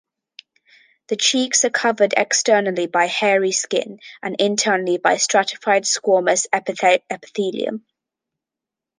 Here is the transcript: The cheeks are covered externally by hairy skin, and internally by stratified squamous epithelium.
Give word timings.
The 1.09 1.15
cheeks 1.15 1.63
are 1.63 1.69
covered 1.69 2.15
externally 2.17 2.87
by 2.87 3.05
hairy 3.05 3.51
skin, 3.51 3.99
and 4.23 4.35
internally 4.41 4.97
by 4.97 5.17
stratified 5.17 5.83
squamous 5.83 6.47
epithelium. 6.51 7.85